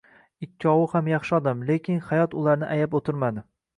[0.45, 3.45] Ikkalovi ham yaxshi odam, lekin hayot ularni ayab o`tirmadi